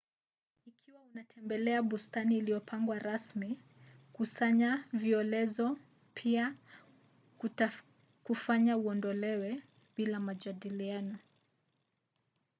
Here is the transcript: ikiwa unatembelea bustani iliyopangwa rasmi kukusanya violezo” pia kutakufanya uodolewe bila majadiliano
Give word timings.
ikiwa 0.65 1.01
unatembelea 1.01 1.81
bustani 1.83 2.37
iliyopangwa 2.37 2.99
rasmi 2.99 3.59
kukusanya 4.11 4.83
violezo” 4.93 5.77
pia 6.13 6.55
kutakufanya 7.37 8.77
uodolewe 8.77 9.63
bila 9.95 10.19
majadiliano 10.19 11.17